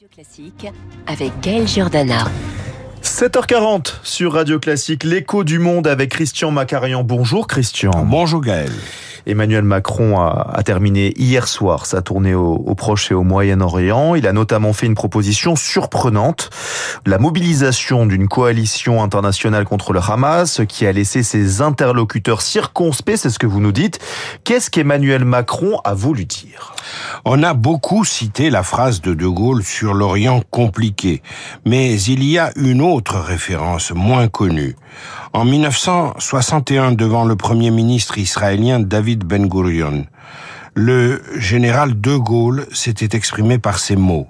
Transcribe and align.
Radio 0.00 0.14
Classique 0.14 0.66
avec 1.06 1.30
Gaël 1.42 1.68
Giordana. 1.68 2.24
7h40 3.02 3.96
sur 4.02 4.32
Radio 4.32 4.58
Classique, 4.58 5.04
l'écho 5.04 5.44
du 5.44 5.58
monde 5.58 5.86
avec 5.86 6.12
Christian 6.12 6.50
Macarian. 6.50 7.04
Bonjour 7.04 7.46
Christian. 7.46 7.90
Bonjour 8.06 8.40
Gaël. 8.40 8.70
Emmanuel 9.26 9.64
Macron 9.64 10.20
a, 10.20 10.60
terminé 10.64 11.12
hier 11.16 11.48
soir 11.48 11.86
sa 11.86 12.02
tournée 12.02 12.34
au, 12.34 12.54
au 12.54 12.74
Proche 12.74 13.10
et 13.10 13.14
au 13.14 13.22
Moyen-Orient. 13.22 14.14
Il 14.14 14.26
a 14.26 14.32
notamment 14.32 14.72
fait 14.72 14.86
une 14.86 14.94
proposition 14.94 15.56
surprenante, 15.56 16.50
la 17.06 17.18
mobilisation 17.18 18.06
d'une 18.06 18.28
coalition 18.28 19.02
internationale 19.02 19.64
contre 19.64 19.92
le 19.92 20.00
Hamas, 20.00 20.62
qui 20.68 20.86
a 20.86 20.92
laissé 20.92 21.22
ses 21.22 21.62
interlocuteurs 21.62 22.42
circonspects, 22.42 23.16
c'est 23.16 23.30
ce 23.30 23.38
que 23.38 23.46
vous 23.46 23.60
nous 23.60 23.72
dites. 23.72 23.98
Qu'est-ce 24.44 24.70
qu'Emmanuel 24.70 25.24
Macron 25.24 25.80
a 25.84 25.94
voulu 25.94 26.24
dire? 26.24 26.74
On 27.24 27.42
a 27.42 27.54
beaucoup 27.54 28.04
cité 28.04 28.50
la 28.50 28.62
phrase 28.62 29.00
de 29.00 29.14
De 29.14 29.26
Gaulle 29.26 29.62
sur 29.62 29.94
l'Orient 29.94 30.42
compliqué, 30.50 31.22
mais 31.66 32.00
il 32.00 32.24
y 32.24 32.38
a 32.38 32.52
une 32.56 32.80
autre 32.80 33.18
référence 33.18 33.92
moins 33.92 34.28
connue. 34.28 34.76
En 35.32 35.44
1961, 35.44 36.90
devant 36.90 37.24
le 37.24 37.36
premier 37.36 37.70
ministre 37.70 38.18
israélien 38.18 38.80
David 38.80 39.22
Ben 39.22 39.46
Gurion, 39.46 40.06
le 40.74 41.22
général 41.38 42.00
De 42.00 42.16
Gaulle 42.16 42.66
s'était 42.72 43.16
exprimé 43.16 43.60
par 43.60 43.78
ces 43.78 43.94
mots. 43.94 44.26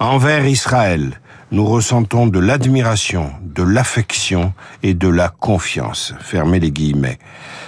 Envers 0.00 0.44
Israël, 0.44 1.20
nous 1.54 1.66
ressentons 1.66 2.26
de 2.26 2.40
l'admiration, 2.40 3.30
de 3.40 3.62
l'affection 3.62 4.52
et 4.82 4.92
de 4.92 5.06
la 5.06 5.28
confiance. 5.28 6.12
Fermez 6.20 6.58
les 6.58 6.72
guillemets. 6.72 7.20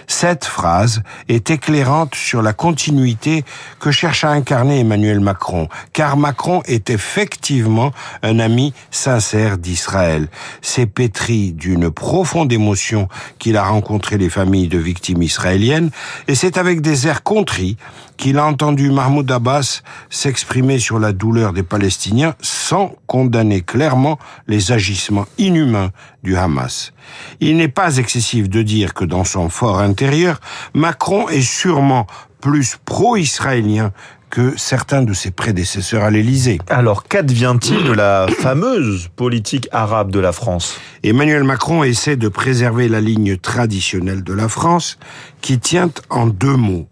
Cette 0.08 0.44
phrase 0.44 1.02
est 1.28 1.50
éclairante 1.50 2.16
sur 2.16 2.42
la 2.42 2.52
continuité 2.52 3.44
que 3.78 3.92
cherche 3.92 4.24
à 4.24 4.30
incarner 4.30 4.80
Emmanuel 4.80 5.20
Macron, 5.20 5.68
car 5.92 6.16
Macron 6.16 6.62
est 6.66 6.90
effectivement 6.90 7.92
un 8.24 8.40
ami 8.40 8.72
sincère 8.90 9.56
d'Israël. 9.56 10.28
C'est 10.62 10.86
pétri 10.86 11.52
d'une 11.52 11.90
profonde 11.90 12.52
émotion 12.52 13.08
qu'il 13.38 13.56
a 13.56 13.64
rencontré 13.64 14.18
les 14.18 14.30
familles 14.30 14.68
de 14.68 14.78
victimes 14.78 15.22
israéliennes, 15.22 15.90
et 16.26 16.34
c'est 16.34 16.58
avec 16.58 16.80
des 16.80 17.06
airs 17.06 17.22
contrits 17.22 17.76
qu'il 18.16 18.38
a 18.38 18.46
entendu 18.46 18.90
Mahmoud 18.90 19.30
Abbas 19.30 19.82
s'exprimer 20.08 20.78
sur 20.78 20.98
la 20.98 21.12
douleur 21.12 21.52
des 21.52 21.62
Palestiniens 21.62 22.34
sans 22.40 22.94
condamner 23.06 23.60
clairement 23.76 24.18
les 24.48 24.72
agissements 24.72 25.26
inhumains 25.36 25.90
du 26.22 26.34
Hamas. 26.34 26.94
Il 27.40 27.58
n'est 27.58 27.68
pas 27.68 27.98
excessif 27.98 28.48
de 28.48 28.62
dire 28.62 28.94
que 28.94 29.04
dans 29.04 29.24
son 29.24 29.50
fort 29.50 29.80
intérieur, 29.80 30.40
Macron 30.72 31.28
est 31.28 31.42
sûrement 31.42 32.06
plus 32.40 32.78
pro-israélien 32.86 33.92
que 34.30 34.54
certains 34.56 35.02
de 35.02 35.12
ses 35.12 35.30
prédécesseurs 35.30 36.04
à 36.04 36.10
l'Élysée. 36.10 36.58
Alors, 36.70 37.04
qu'advient-il 37.04 37.84
de 37.84 37.92
la 37.92 38.28
fameuse 38.38 39.08
politique 39.14 39.68
arabe 39.72 40.10
de 40.10 40.20
la 40.20 40.32
France? 40.32 40.80
Emmanuel 41.02 41.44
Macron 41.44 41.84
essaie 41.84 42.16
de 42.16 42.28
préserver 42.28 42.88
la 42.88 43.02
ligne 43.02 43.36
traditionnelle 43.36 44.24
de 44.24 44.32
la 44.32 44.48
France, 44.48 44.98
qui 45.42 45.58
tient 45.58 45.90
en 46.08 46.26
deux 46.26 46.56
mots. 46.56 46.88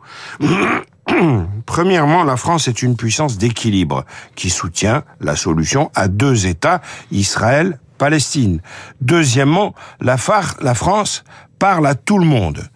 Premièrement, 1.67 2.25
la 2.25 2.37
France 2.37 2.69
est 2.69 2.83
une 2.83 2.97
puissance 2.97 3.39
d'équilibre 3.39 4.05
qui 4.35 4.51
soutient 4.51 5.05
la 5.21 5.37
solution 5.37 5.91
à 5.95 6.09
deux 6.09 6.47
États, 6.47 6.81
Israël, 7.11 7.79
Palestine. 7.99 8.61
Deuxièmement, 9.01 9.75
la, 10.01 10.17
France 10.17 11.25
parle 11.59 11.87
à 11.87 11.95
tout 11.95 12.19
le 12.19 12.27
monde. 12.27 12.69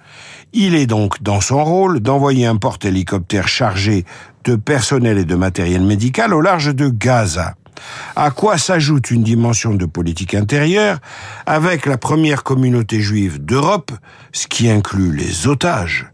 Il 0.53 0.75
est 0.75 0.87
donc 0.87 1.23
dans 1.23 1.41
son 1.41 1.63
rôle 1.65 2.01
d'envoyer 2.01 2.47
un 2.47 2.57
porte-hélicoptère 2.57 3.49
chargé 3.49 4.05
de 4.45 4.57
personnel 4.57 5.19
et 5.19 5.25
de 5.25 5.35
matériel 5.35 5.83
médical 5.83 6.33
au 6.33 6.41
large 6.41 6.75
de 6.75 6.89
Gaza. 6.89 7.55
À 8.17 8.31
quoi 8.31 8.59
s'ajoute 8.59 9.11
une 9.11 9.23
dimension 9.23 9.75
de 9.75 9.87
politique 9.87 10.35
intérieure 10.35 10.99
avec 11.47 11.87
la 11.87 11.99
première 11.99 12.43
communauté 12.43 13.01
juive 13.01 13.39
d'Europe, 13.45 13.93
ce 14.33 14.49
qui 14.49 14.69
inclut 14.69 15.15
les 15.15 15.47
otages. 15.47 16.07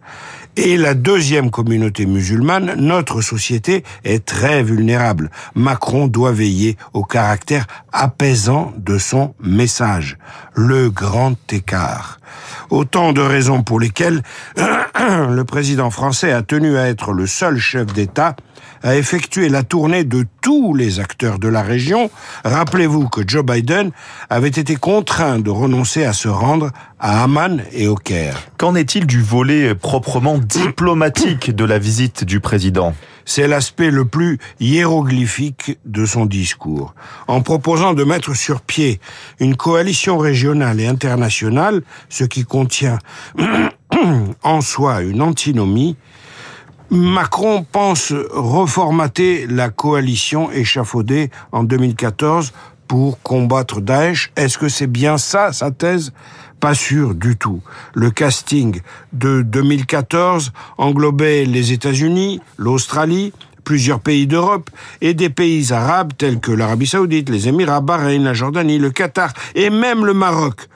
Et 0.57 0.77
la 0.77 0.95
deuxième 0.95 1.51
communauté 1.51 2.07
musulmane, 2.07 2.75
notre 2.77 3.21
société 3.23 3.83
est 4.05 4.25
très 4.25 4.63
vulnérable. 4.63 5.31
Macron 5.57 6.07
doit 6.07 6.31
veiller 6.31 6.77
au 6.93 7.03
caractère 7.03 7.67
apaisant 7.93 8.73
de 8.79 8.97
son 8.99 9.35
message. 9.41 10.17
Le 10.55 10.91
grand 10.91 11.37
écart. 11.53 12.21
Autant 12.71 13.13
de 13.13 13.21
raisons 13.21 13.65
pour 13.65 13.81
lesquelles 13.81 14.23
le 14.57 15.43
président 15.43 15.91
français 15.91 16.31
a 16.31 16.43
tenu 16.43 16.77
à 16.77 16.89
être 16.89 17.13
le 17.13 17.27
seul 17.27 17.59
chef 17.59 17.93
d'État 17.93 18.37
à 18.85 18.97
effectuer 18.97 19.49
la 19.49 19.63
tournée 19.63 20.05
de 20.05 20.27
tous 20.43 20.75
les 20.75 21.01
acteurs 21.01 21.39
de 21.39 21.49
la 21.49 21.63
région. 21.63 22.11
Rappelez-vous 22.45 23.09
que 23.09 23.23
Joe 23.27 23.43
Biden 23.43 23.91
avait 24.29 24.49
été 24.49 24.77
contraint 24.77 25.41
de 25.41 25.51
renoncer 25.51 26.05
à 26.05 26.13
se 26.13 26.29
rendre 26.29 26.71
à 27.01 27.25
Amman 27.25 27.63
et 27.73 27.89
au 27.89 27.97
Caire. 27.97 28.37
Qu'en 28.59 28.75
est-il 28.75 29.07
du 29.07 29.23
volet 29.23 29.75
proprement 29.75 30.37
diplomatique 30.47 31.55
de 31.55 31.65
la 31.65 31.79
visite 31.79 32.25
du 32.25 32.41
président 32.41 32.95
c'est 33.25 33.49
l'aspect 33.49 33.91
le 33.91 34.05
plus 34.05 34.39
hiéroglyphique 34.61 35.79
de 35.85 36.07
son 36.07 36.27
discours. 36.27 36.95
En 37.27 37.41
proposant 37.41 37.95
de 37.95 38.05
mettre 38.05 38.35
sur 38.35 38.61
pied 38.61 39.01
une 39.41 39.57
coalition 39.57 40.19
régionale 40.19 40.81
et 40.81 40.87
internationale, 40.87 41.83
ce 42.09 42.25
qui 42.25 42.45
contient 42.45 42.99
en 44.43 44.61
soi 44.61 45.03
une 45.03 45.23
antinomie, 45.23 45.97
Macron 46.91 47.65
pense 47.71 48.13
reformater 48.31 49.47
la 49.47 49.71
coalition 49.71 50.53
échafaudée 50.53 51.31
en 51.51 51.65
2014 51.65 52.53
pour 52.89 53.21
combattre 53.23 53.81
Daesh. 53.81 54.31
Est-ce 54.37 54.59
que 54.59 54.69
c'est 54.69 54.87
bien 54.87 55.19
ça, 55.19 55.53
sa 55.53 55.71
thèse? 55.71 56.13
Pas 56.61 56.75
sûr 56.75 57.15
du 57.15 57.37
tout. 57.37 57.61
Le 57.95 58.11
casting 58.11 58.81
de 59.13 59.43
2014 59.43 60.53
englobait 60.79 61.45
les 61.45 61.73
États-Unis, 61.73 62.41
l'Australie, 62.57 63.33
plusieurs 63.65 64.01
pays 64.01 64.27
d'Europe 64.27 64.71
et 65.01 65.15
des 65.15 65.31
pays 65.31 65.73
arabes 65.73 66.13
tels 66.17 66.39
que 66.39 66.53
l'Arabie 66.53 66.87
saoudite, 66.87 67.31
les 67.31 67.49
Émirats, 67.49 67.81
Bahreïn, 67.81 68.23
la 68.23 68.35
Jordanie, 68.35 68.79
le 68.79 68.91
Qatar 68.91 69.33
et 69.55 69.71
même 69.71 70.05
le 70.05 70.15
Maroc. 70.15 70.69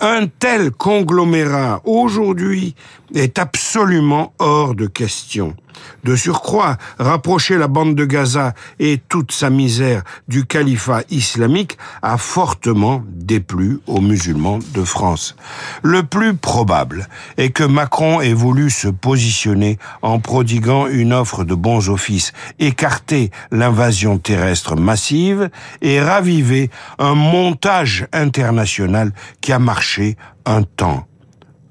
Un 0.00 0.26
tel 0.26 0.70
conglomérat 0.70 1.80
aujourd'hui 1.84 2.74
est 3.14 3.38
absolument 3.38 4.32
hors 4.38 4.74
de 4.74 4.86
question. 4.86 5.56
De 6.04 6.16
surcroît, 6.16 6.76
rapprocher 6.98 7.56
la 7.56 7.68
bande 7.68 7.94
de 7.94 8.04
Gaza 8.04 8.54
et 8.78 9.00
toute 9.08 9.32
sa 9.32 9.50
misère 9.50 10.02
du 10.28 10.44
califat 10.44 11.02
islamique 11.10 11.78
a 12.02 12.18
fortement 12.18 13.02
déplu 13.08 13.80
aux 13.86 14.00
musulmans 14.00 14.58
de 14.74 14.84
France. 14.84 15.36
Le 15.82 16.02
plus 16.02 16.34
probable 16.34 17.08
est 17.36 17.50
que 17.50 17.64
Macron 17.64 18.20
ait 18.20 18.34
voulu 18.34 18.70
se 18.70 18.88
positionner 18.88 19.78
en 20.02 20.20
prodiguant 20.20 20.86
une 20.86 21.12
offre 21.12 21.44
de 21.44 21.54
bons 21.54 21.88
offices, 21.88 22.32
écarter 22.58 23.30
l'invasion 23.50 24.18
terrestre 24.18 24.76
massive 24.76 25.50
et 25.80 26.00
raviver 26.00 26.70
un 26.98 27.14
montage 27.14 28.06
international 28.12 29.12
qui 29.40 29.52
a 29.52 29.58
marché 29.58 30.16
un 30.44 30.62
temps. 30.62 31.06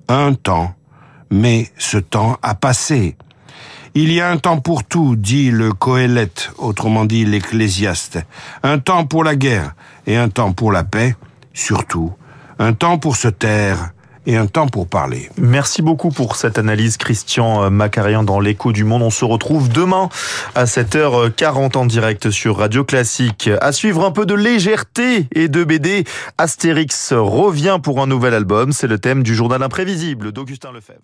Un 0.08 0.34
temps. 0.34 0.76
Mais 1.32 1.72
ce 1.78 1.98
temps 1.98 2.38
a 2.42 2.54
passé. 2.54 3.16
Il 3.96 4.12
y 4.12 4.20
a 4.20 4.28
un 4.28 4.38
temps 4.38 4.60
pour 4.60 4.84
tout, 4.84 5.16
dit 5.16 5.52
le 5.52 5.72
Coëlette, 5.72 6.52
autrement 6.58 7.06
dit 7.06 7.26
l'Ecclésiaste. 7.26 8.18
Un 8.64 8.80
temps 8.80 9.06
pour 9.06 9.24
la 9.24 9.36
guerre 9.36 9.76
et 10.08 10.18
un 10.18 10.30
temps 10.30 10.52
pour 10.52 10.72
la 10.72 10.84
paix, 10.84 11.16
surtout. 11.54 12.12
Un 12.58 12.74
temps 12.74 12.98
pour 12.98 13.16
se 13.16 13.28
taire 13.28 13.92
et 14.26 14.36
un 14.36 14.48
temps 14.48 14.68
pour 14.68 14.88
parler. 14.88 15.30
Merci 15.38 15.84
beaucoup 15.84 16.10
pour 16.10 16.38
cette 16.38 16.58
analyse, 16.58 16.98
Christian 16.98 17.70
Macarian, 17.70 18.24
dans 18.24 18.40
l'écho 18.40 18.72
du 18.72 18.84
monde. 18.84 19.04
On 19.04 19.12
se 19.12 19.26
retrouve 19.26 19.70
demain 19.70 20.10
à 20.56 20.66
7h40 20.66 21.78
en 21.78 21.86
direct 21.86 22.32
sur 22.32 22.58
Radio 22.58 22.84
Classique. 22.84 23.48
À 23.62 23.72
suivre 23.72 24.04
un 24.06 24.12
peu 24.12 24.26
de 24.26 24.34
légèreté 24.34 25.28
et 25.36 25.50
de 25.50 25.64
BD. 25.64 26.04
Astérix 26.40 27.14
revient 27.14 27.78
pour 27.84 28.02
un 28.02 28.08
nouvel 28.08 28.34
album. 28.34 28.72
C'est 28.72 28.88
le 28.88 28.98
thème 28.98 29.22
du 29.22 29.36
journal 29.36 29.62
imprévisible 29.62 30.32
d'Augustin 30.32 30.72
Lefebvre. 30.72 31.02